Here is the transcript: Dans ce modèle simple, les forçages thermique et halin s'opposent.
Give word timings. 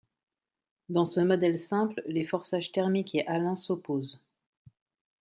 Dans 0.89 1.05
ce 1.05 1.19
modèle 1.19 1.59
simple, 1.59 2.01
les 2.07 2.25
forçages 2.25 2.71
thermique 2.71 3.13
et 3.13 3.27
halin 3.27 3.55
s'opposent. 3.55 4.19